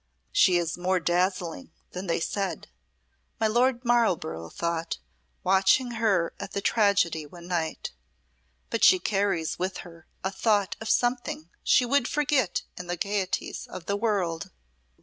"She 0.31 0.57
is 0.57 0.79
more 0.79 0.99
dazzling 0.99 1.71
than 1.91 2.07
they 2.07 2.19
said," 2.19 2.69
my 3.39 3.45
Lord 3.45 3.85
Marlborough 3.85 4.49
thought, 4.49 4.97
watching 5.43 5.91
her 5.91 6.33
at 6.39 6.53
the 6.53 6.59
tragedy 6.61 7.27
one 7.27 7.45
night, 7.47 7.91
"but 8.71 8.83
she 8.83 8.97
carries 8.97 9.59
with 9.59 9.81
her 9.85 10.07
a 10.23 10.31
thought 10.31 10.75
of 10.81 10.89
something 10.89 11.51
she 11.63 11.85
would 11.85 12.07
forget 12.07 12.63
in 12.75 12.87
the 12.87 12.97
gayeties 12.97 13.67
of 13.67 13.85
the 13.85 13.95
world." 13.95 14.49